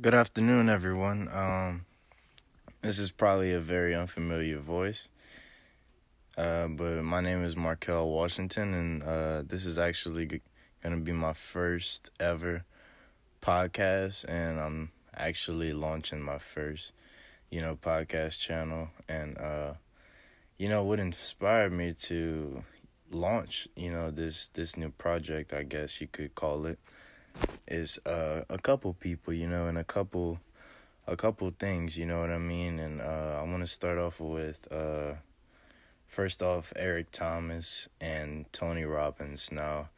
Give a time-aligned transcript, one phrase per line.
[0.00, 1.28] Good afternoon, everyone.
[1.28, 1.84] Um,
[2.80, 5.10] this is probably a very unfamiliar voice,
[6.38, 10.40] uh, but my name is Markel Washington, and uh, this is actually g-
[10.82, 12.64] going to be my first ever
[13.42, 16.92] podcast, and I'm actually launching my first,
[17.50, 18.88] you know, podcast channel.
[19.06, 19.74] And, uh,
[20.56, 22.62] you know, what inspired me to
[23.10, 26.78] launch, you know, this, this new project, I guess you could call it
[27.66, 30.40] is uh, a couple people, you know, and a couple
[31.06, 32.78] a couple things, you know what I mean?
[32.78, 35.14] And uh, I want to start off with uh,
[36.06, 39.50] first off Eric Thomas and Tony Robbins.
[39.50, 39.88] Now,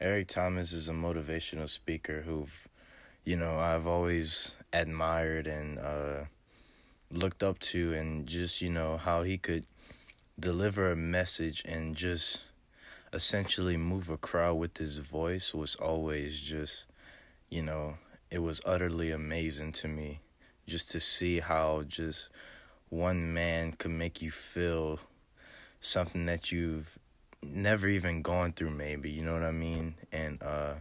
[0.00, 2.68] Eric Thomas is a motivational speaker who've
[3.24, 6.24] you know, I've always admired and uh,
[7.10, 9.66] looked up to and just, you know, how he could
[10.38, 12.42] deliver a message and just
[13.12, 16.84] essentially move a crowd with his voice was always just
[17.50, 17.96] you know,
[18.30, 20.20] it was utterly amazing to me
[20.68, 22.28] just to see how just
[22.88, 25.00] one man could make you feel
[25.80, 26.98] something that you've
[27.42, 29.94] never even gone through maybe you know what i mean?
[30.12, 30.74] And uh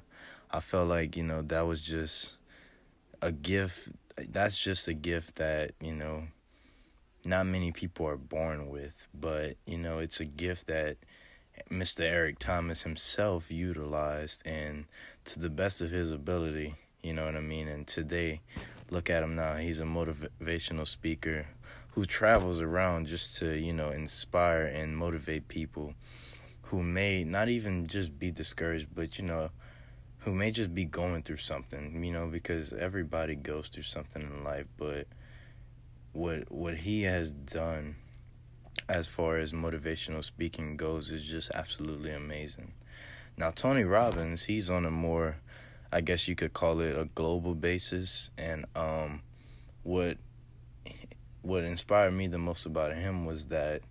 [0.52, 2.34] i felt like you know that was just
[3.22, 3.90] a gift
[4.32, 6.24] that's just a gift that you know
[7.26, 10.98] not many people are born with but you know it's a gift that
[11.70, 14.86] mr eric thomas himself utilized and
[15.30, 16.76] to the best of his ability.
[17.04, 17.68] You know what I mean?
[17.68, 18.42] And today,
[18.90, 19.56] look at him now.
[19.56, 21.48] He's a motivational speaker
[21.92, 25.94] who travels around just to, you know, inspire and motivate people
[26.64, 29.50] who may not even just be discouraged, but, you know,
[30.20, 34.44] who may just be going through something, you know, because everybody goes through something in
[34.44, 35.08] life, but
[36.12, 37.96] what what he has done
[38.90, 42.74] as far as motivational speaking goes is just absolutely amazing.
[43.38, 45.38] Now, Tony Robbins, he's on a more,
[45.92, 48.32] I guess you could call it a global basis.
[48.38, 49.22] And um,
[49.84, 50.18] what
[51.42, 53.82] what inspired me the most about him was that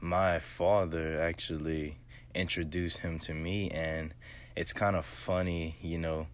[0.00, 1.96] my father actually
[2.34, 4.12] introduced him to me, and
[4.54, 6.26] it's kind of funny, you know,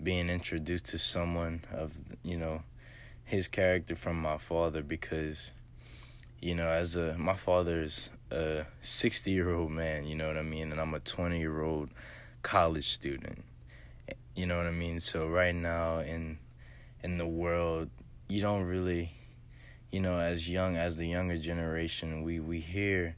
[0.00, 2.62] being introduced to someone of you know
[3.24, 5.52] his character from my father because
[6.40, 10.42] you know as a my father's a 60 year old man, you know what I
[10.42, 10.72] mean?
[10.72, 11.90] And I'm a 20 year old
[12.42, 13.44] college student.
[14.34, 15.00] You know what I mean?
[15.00, 16.38] So right now in
[17.02, 17.90] in the world,
[18.28, 19.12] you don't really
[19.92, 23.16] you know, as young as the younger generation, we we hear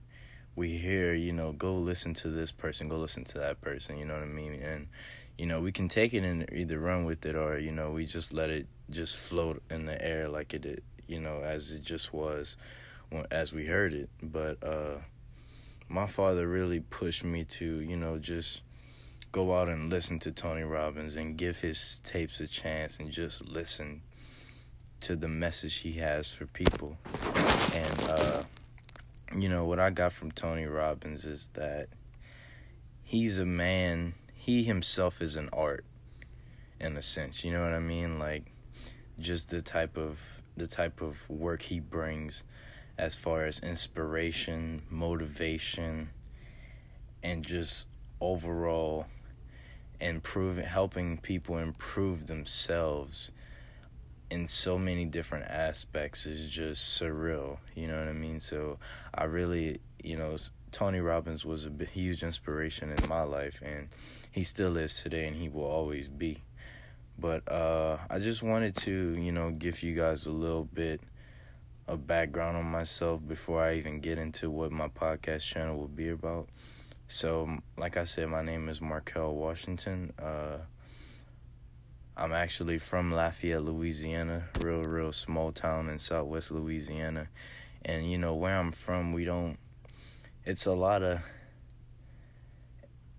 [0.55, 4.05] we hear, you know, go listen to this person, go listen to that person, you
[4.05, 4.55] know what I mean?
[4.55, 4.89] And
[5.39, 8.07] you know, we can take it and either run with it or, you know, we
[8.07, 12.13] just let it just float in the air like it you know, as it just
[12.13, 12.57] was
[13.31, 14.11] as we heard it.
[14.23, 14.99] But uh,
[15.89, 18.63] my father really pushed me to, you know, just
[19.33, 23.45] go out and listen to Tony Robbins and give his tapes a chance and just
[23.47, 24.03] listen
[25.01, 26.97] to the message he has for people.
[27.75, 28.43] And, uh,
[29.37, 31.89] you know, what I got from Tony Robbins is that
[33.03, 35.85] he's a man, he himself is an art
[36.81, 38.19] in a sense, you know what I mean?
[38.19, 38.53] Like,
[39.19, 40.21] just the type of
[40.57, 42.43] the type of work he brings
[42.99, 46.11] as far as inspiration, motivation,
[47.23, 47.87] and just
[48.21, 49.07] overall
[50.01, 53.33] improving helping people improve themselves
[54.31, 58.39] in so many different aspects is just surreal you know what i mean?
[58.39, 58.79] So
[59.15, 60.37] i really you know
[60.71, 63.89] tony robbins was a huge inspiration in my life and
[64.31, 66.39] he still is today and he will always be.
[67.19, 71.01] But uh i just wanted to you know give you guys a little bit
[71.89, 76.11] a background on myself before I even get into what my podcast channel will be
[76.11, 76.49] about.
[77.07, 80.13] So, like I said, my name is Markel Washington.
[80.23, 80.59] Uh,
[82.15, 87.29] I'm actually from Lafayette, Louisiana, real, real small town in southwest Louisiana.
[87.87, 89.57] And, you know, where I'm from, we don't,
[90.45, 91.21] it's a lot of,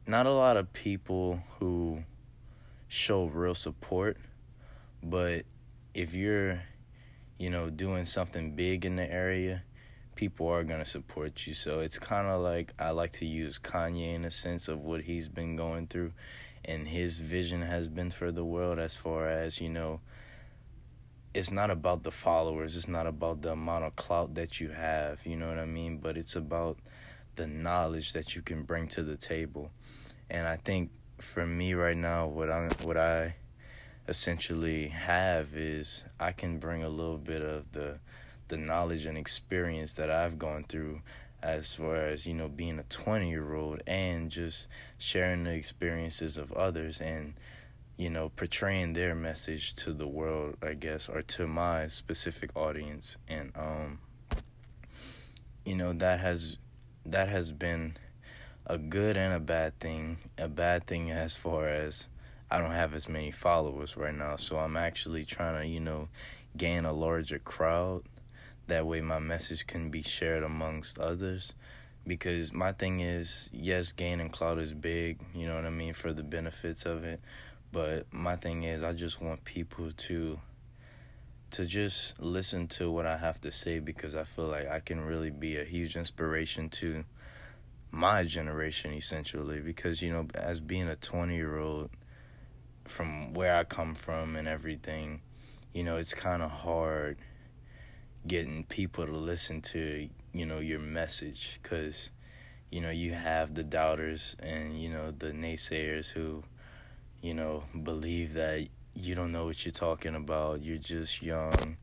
[0.06, 2.04] not a lot of people who
[2.88, 4.18] show real support,
[5.02, 5.46] but
[5.96, 6.62] if you're
[7.40, 9.64] you know, doing something big in the area,
[10.16, 11.54] people are going to support you.
[11.56, 15.02] So it's kind of like I like to use Kanye in a sense of what
[15.02, 16.12] he's been going through
[16.66, 20.02] and his vision has been for the world as far as, you know,
[21.34, 25.26] it's not about the followers, it's not about the amount of clout that you have,
[25.26, 26.00] you know what I mean?
[26.00, 26.78] But it's about
[27.36, 29.72] the knowledge that you can bring to the table.
[30.30, 33.36] And I think for me right now, what I what I
[34.10, 38.00] essentially have is I can bring a little bit of the
[38.48, 41.02] the knowledge and experience that I've gone through
[41.42, 44.68] as far as you know being a 20 year old and just
[44.98, 47.36] sharing the experiences of others and
[48.00, 53.18] you know, portraying their message to the world, I guess, or to my specific audience.
[53.28, 54.00] And um
[55.66, 56.58] you know, that has
[57.06, 57.98] that has been
[58.66, 60.18] a good and a bad thing.
[60.38, 62.08] A bad thing as far as
[62.52, 66.10] I don't have as many followers right now, so I'm actually trying to, you know,
[66.58, 68.04] gain a larger crowd.
[68.68, 71.54] That way my message can be shared amongst others.
[72.08, 76.12] Because my thing is yes gaining clout is big you know what i mean for
[76.14, 77.20] the benefits of it.
[77.72, 80.40] But my thing is, I just want people to
[81.52, 85.02] to just listen to what I have to say because I feel like I can
[85.02, 87.04] really be a huge inspiration to
[87.92, 89.60] my generation essentially.
[89.60, 91.90] Because you know as being a 20 year old
[92.90, 95.22] from where I come from and everything
[95.74, 97.18] you know it's kind of hard
[98.28, 102.12] getting people to listen to you know your message cuz
[102.70, 106.44] you know you have the doubters and you know the naysayers who
[107.22, 110.64] you know, believe that you don't know what you're talking about.
[110.64, 111.78] You're just young.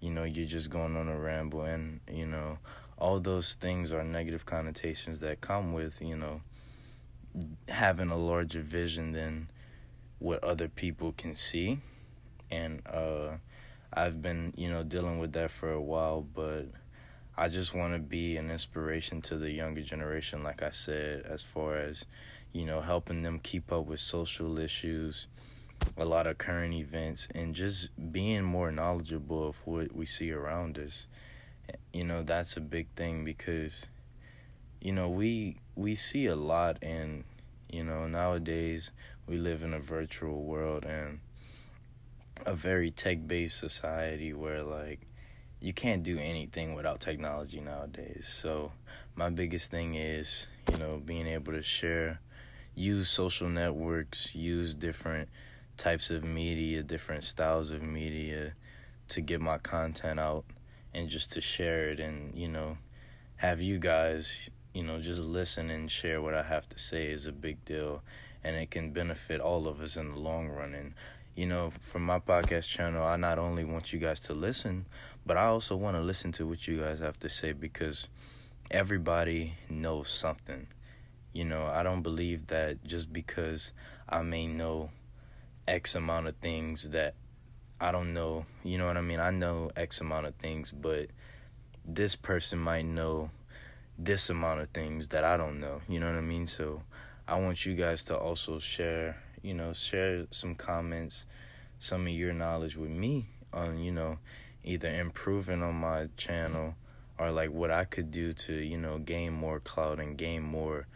[0.00, 1.62] You know, you're just going on a ramble.
[1.62, 2.58] And, you know,
[2.98, 6.42] all those things are negative connotations that come with, you know,
[7.68, 9.48] having a larger vision than
[10.24, 11.78] what other people can see.
[12.50, 13.36] And uh,
[13.92, 16.66] I've been, you know, dealing with that for a while, but
[17.36, 21.42] I just want to be an inspiration to the younger generation, like I said, as
[21.42, 22.04] far as
[22.54, 25.26] you know, helping them keep up with social issues,
[25.96, 30.78] a lot of current events, and just being more knowledgeable of what we see around
[30.78, 31.08] us.
[31.92, 33.88] You know, that's a big thing because,
[34.80, 37.24] you know, we we see a lot, and
[37.74, 38.92] you know, nowadays
[39.26, 41.20] we live in a virtual world and
[42.46, 45.00] a very tech-based society where like
[45.60, 48.32] you can't do anything without technology nowadays.
[48.32, 48.72] So
[49.14, 52.20] my biggest thing is, you know, being able to share
[52.74, 55.28] use social networks, use different
[55.76, 58.52] types of media, different styles of media
[59.08, 60.44] to get my content out
[60.92, 62.78] and just to share it and, you know,
[63.36, 67.24] have you guys, you know, just listen and share what I have to say is
[67.24, 68.02] a big deal
[68.42, 70.92] and it can benefit all of us in the long run and
[71.34, 74.86] you know, from my podcast channel, I not only want you guys to listen,
[75.26, 78.08] but I also want to listen to what you guys have to say because
[78.70, 80.68] everybody knows something.
[81.32, 83.72] You know, I don't believe that just because
[84.08, 84.90] I may know
[85.66, 87.14] X amount of things that
[87.80, 89.18] I don't know, you know what I mean?
[89.18, 91.08] I know X amount of things, but
[91.84, 93.30] this person might know
[93.98, 96.46] this amount of things that I don't know, you know what I mean?
[96.46, 96.82] So
[97.26, 101.26] I want you guys to also share, you know, share some comments,
[101.78, 104.18] some of your knowledge with me on, you know,
[104.64, 106.74] either improving on my channel
[107.18, 110.86] or like what I could do to, you know, gain more clout and gain more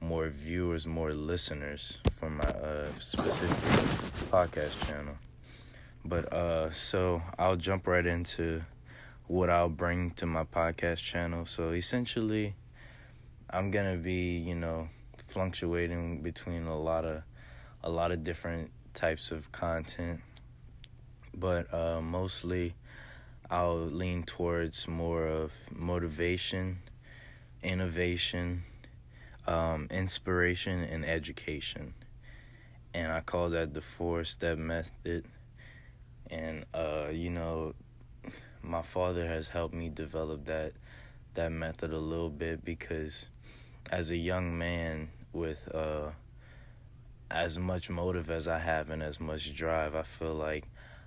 [0.00, 3.56] more viewers, more listeners for my uh, specific
[4.30, 5.14] podcast channel.
[6.04, 8.62] But uh, so I'll jump right into
[9.26, 11.46] what I'll bring to my podcast channel.
[11.46, 12.54] So essentially,
[13.50, 14.88] I'm gonna be, you know,
[15.28, 17.22] fluctuating between a lot of
[17.82, 20.20] a lot of different types of content,
[21.34, 22.74] but uh, mostly
[23.50, 26.78] I'll lean towards more of motivation,
[27.62, 28.64] innovation
[29.46, 31.94] um, inspiration and education.
[32.94, 35.24] And I call that the four step method.
[36.30, 37.74] And, uh, you know,
[38.66, 40.72] my father has helped me develop that
[41.34, 43.26] that method a little bit because
[43.90, 46.10] as a young man with uh,
[47.30, 50.64] as much motive as I have and as much drive, I feel like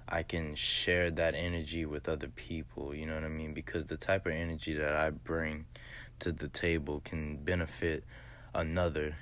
[0.07, 3.53] I can share that energy with other people, you know what I mean?
[3.53, 5.65] Because the type of energy that I bring
[6.19, 8.03] to the table can benefit
[8.53, 9.15] another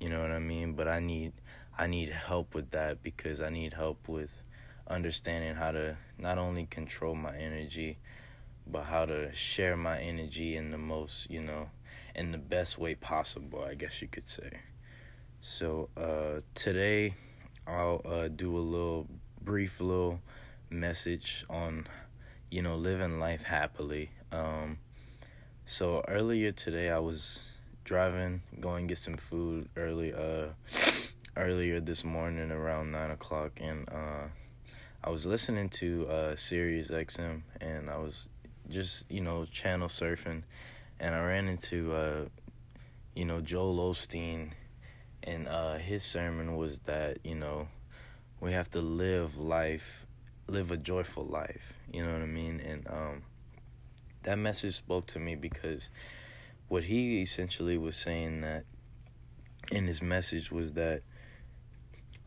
[0.00, 1.32] you know what i mean but i need
[1.78, 4.30] i need help with that because i need help with
[4.88, 7.98] understanding how to not only control my energy
[8.66, 11.68] but how to share my energy in the most you know
[12.14, 14.50] in the best way possible i guess you could say.
[15.40, 17.14] So uh today
[17.66, 19.06] i'll uh do a little
[19.40, 20.20] brief little
[20.70, 21.86] message on
[22.50, 24.10] you know living life happily.
[24.30, 24.78] Um
[25.66, 27.38] so earlier today i was
[27.84, 30.48] driving, going get some food early uh
[31.36, 34.28] earlier this morning around nine o'clock and uh
[35.04, 38.14] I was listening to uh Sirius XM and I was
[38.70, 40.44] just, you know, channel surfing
[41.00, 42.24] and I ran into uh
[43.14, 44.52] you know, Joel Osteen
[45.24, 47.66] and uh his sermon was that, you know,
[48.40, 50.06] we have to live life
[50.46, 51.72] live a joyful life.
[51.92, 52.60] You know what I mean?
[52.60, 53.22] And um
[54.22, 55.88] that message spoke to me because
[56.68, 58.66] what he essentially was saying that
[59.72, 61.02] in his message was that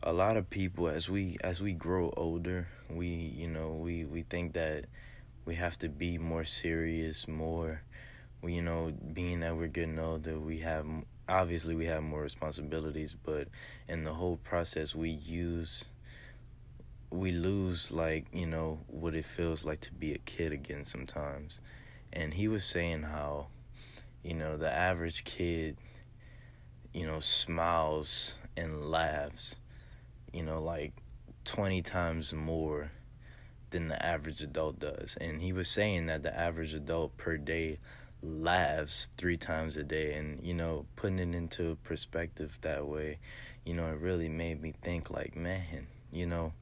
[0.02, 4.22] a lot of people as we as we grow older, we you know we we
[4.22, 4.86] think that
[5.44, 7.82] we have to be more serious, more.
[8.42, 10.86] We, you know, being that we're getting older, we have
[11.28, 13.48] obviously we have more responsibilities, but
[13.88, 15.84] in the whole process, we use
[17.10, 21.60] we lose like you know what it feels like to be a kid again sometimes
[22.12, 23.46] and he was saying how
[24.22, 25.76] you know the average kid
[26.92, 29.54] you know smiles and laughs
[30.32, 30.92] you know like
[31.44, 32.90] 20 times more
[33.70, 37.78] than the average adult does and he was saying that the average adult per day
[38.22, 43.18] laughs three times a day and you know putting it into perspective that way
[43.64, 46.52] you know it really made me think like man you know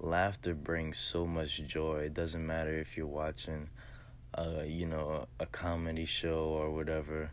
[0.00, 2.00] laughter brings so much joy.
[2.06, 3.68] It doesn't matter if you're watching,
[4.36, 7.30] uh, you know, a comedy show or whatever,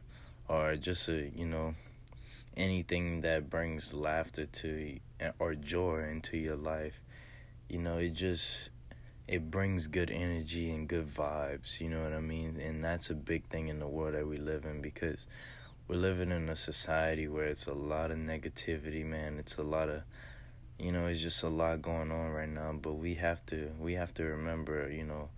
[0.47, 1.75] or just a, you know,
[2.57, 4.99] anything that brings laughter to
[5.39, 6.99] or joy into your life.
[7.69, 8.69] You know, it just
[9.27, 11.79] it brings good energy and good vibes.
[11.79, 12.59] You know what I mean?
[12.59, 15.19] And that's a big thing in the world that we live in because
[15.87, 19.37] we're living in a society where it's a lot of negativity, man.
[19.39, 20.01] It's a lot of
[20.79, 23.93] you know, it's just a lot going on right now, but we have to we
[23.93, 25.29] have to remember, you know,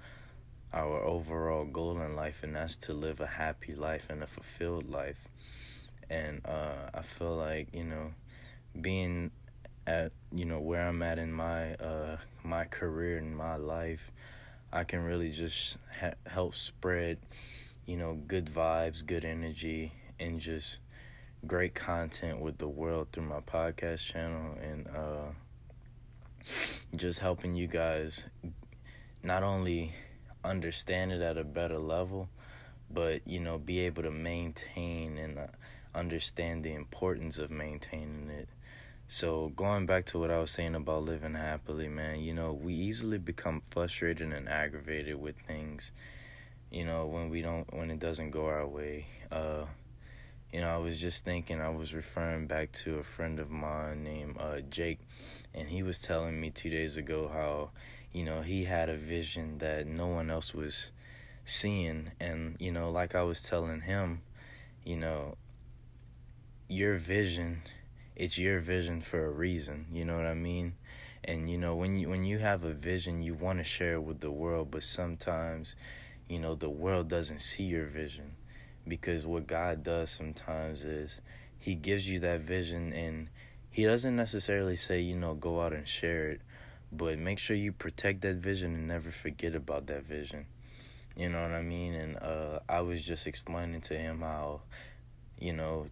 [0.74, 4.90] our overall goal in life and that's to live a happy life and a fulfilled
[4.90, 5.28] life.
[6.14, 8.08] And uh I feel like, you know,
[8.80, 9.32] being
[9.88, 14.12] at, you know, where I'm at in my uh my career in my life,
[14.72, 17.18] I can really just ha- help spread,
[17.86, 20.78] you know, good vibes, good energy and just
[21.46, 25.32] great content with the world through my podcast channel and uh,
[26.96, 28.24] just helping you guys
[29.22, 29.94] not only
[30.44, 32.30] understand it at a better level,
[32.90, 35.48] but you know, be able to maintain and uh,
[35.96, 38.50] understand the importance of maintaining it.
[39.08, 42.74] So, going back to what I was saying about living happily, man, you know, we
[42.74, 45.92] easily become frustrated and aggravated with things,
[46.72, 49.06] you know, when we don't, when it doesn't go our way.
[49.32, 49.66] Uh,
[50.54, 54.04] you know, I was just thinking, I was referring back to a friend of mine
[54.04, 55.00] named uh, Jake,
[55.54, 57.72] and he was telling me two days ago how,
[58.12, 60.92] you know, he had a vision that no one else was
[61.44, 62.12] seeing.
[62.20, 64.22] And, you know, like I was telling him,
[64.86, 65.38] you know,
[66.74, 67.62] your vision,
[68.16, 70.74] it's your vision for a reason, you know what I mean?
[71.24, 74.02] And you know, when you when you have a vision, you want to share it
[74.02, 75.76] with the world, but sometimes,
[76.28, 78.36] you know, the world doesn't see your vision
[78.88, 81.20] because what God does sometimes is
[81.58, 83.30] he gives you that vision and
[83.72, 86.42] he doesn't necessarily say, you know, go out and share it,
[86.92, 90.46] but make sure you protect that vision and never forget about that vision.
[91.16, 91.94] You know what I mean?
[91.94, 94.62] And uh, I was just explaining to him how,
[95.40, 95.88] you know,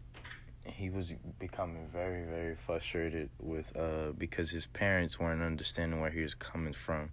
[0.63, 6.21] he was becoming very, very frustrated with uh, because his parents weren't understanding where he
[6.21, 7.11] was coming from,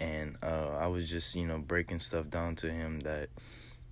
[0.00, 3.28] and uh, I was just, you know, breaking stuff down to him that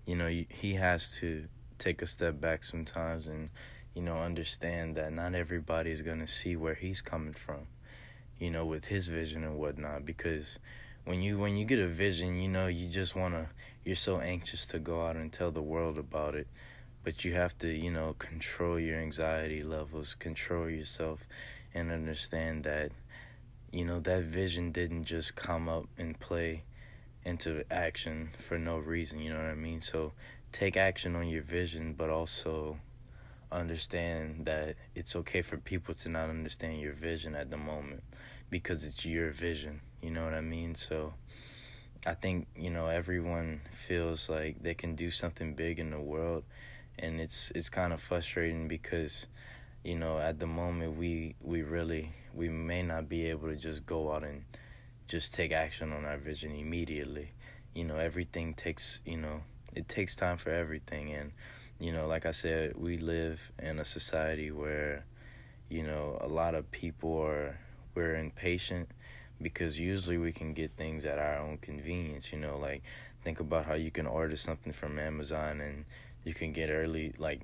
[0.08, 1.44] you know, he has to
[1.78, 3.50] take a step back sometimes and,
[3.94, 7.66] you know, understand that not everybody is going to see where he's coming from,
[8.38, 10.06] you know, with his vision and whatnot.
[10.06, 10.56] Because
[11.04, 13.48] when you when you get a vision, you know, you just want to,
[13.84, 16.46] you're so anxious to go out and tell the world about it.
[17.04, 21.20] But you have to, you know, control your anxiety levels, control yourself,
[21.74, 22.90] and understand that,
[23.72, 26.64] you know, that vision didn't just come up and play
[27.24, 29.80] into action for no reason, you know what I mean?
[29.80, 30.12] So
[30.52, 32.78] take action on your vision, but also
[33.50, 38.02] understand that it's okay for people to not understand your vision at the moment
[38.50, 40.74] because it's your vision, you know what I mean?
[40.74, 41.14] So
[42.06, 46.44] I think, you know, everyone feels like they can do something big in the world
[46.98, 49.26] and it's it's kind of frustrating because
[49.84, 53.86] you know, at the moment we we really we may not be able to just
[53.86, 54.44] go out and
[55.06, 57.32] just take action on our vision immediately.
[57.74, 59.40] You know, everything takes, you know,
[59.74, 61.12] it takes time for everything.
[61.12, 61.32] And,
[61.78, 65.04] you know, like I said, we live in a society where,
[65.68, 67.58] you know, a lot of people are,
[67.94, 68.90] we're impatient
[69.40, 72.82] because usually we can get things at our own convenience, you know, like
[73.24, 75.84] think about how you can order something from Amazon and
[76.24, 77.42] you can get early, like,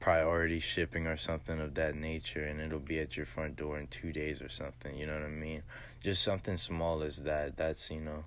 [0.00, 3.86] priority shipping or something of that nature and it'll be at your front door in
[3.86, 5.62] two days or something you know what i mean?
[6.02, 8.24] Just something small as that that's you know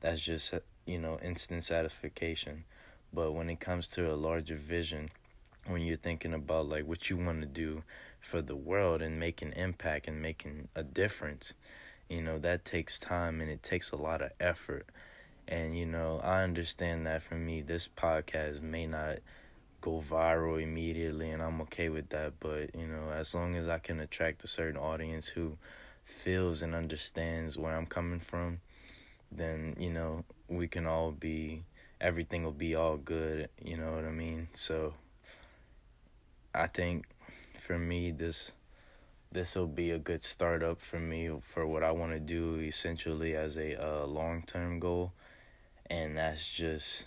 [0.00, 2.64] that's just uh, you know instant satisfaction.
[3.14, 5.10] But when it comes to a larger vision
[5.66, 7.84] when you're thinking about like what you want to do
[8.20, 11.52] for the world and make an impact and making a difference
[12.08, 14.86] you know that takes time and it takes a lot of effort
[15.48, 19.18] and you know i understand that for me this podcast may not
[19.82, 22.34] go viral immediately, and I'm okay with that.
[22.40, 25.58] But you know, as long as I can attract a certain audience who
[26.24, 28.60] feels and understands where I'm coming from,
[29.30, 31.64] then you know we can all be
[32.00, 33.50] everything will be all good.
[33.62, 34.48] You know what I mean?
[34.54, 34.94] So
[36.54, 37.06] I think
[37.66, 38.52] for me this
[39.32, 43.34] this will be a good startup for me for what I want to do essentially
[43.34, 45.12] as a uh, long term goal,
[45.92, 47.04] and that's just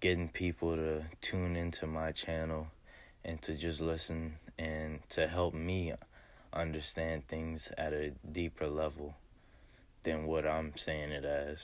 [0.00, 2.68] getting people to tune into my channel
[3.22, 5.92] and to just listen and to help me
[6.54, 9.14] understand things at a deeper level
[10.04, 11.58] than what I'm saying it as.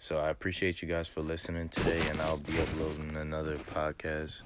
[0.00, 4.40] So I appreciate you guys for listening today, and I'll be uploading another podcast,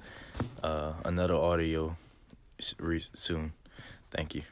[0.63, 1.97] uh, another audio
[2.59, 3.53] soon.
[4.11, 4.43] Thank you.